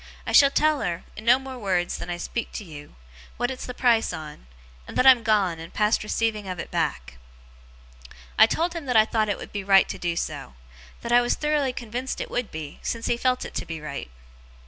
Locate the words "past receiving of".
5.71-6.57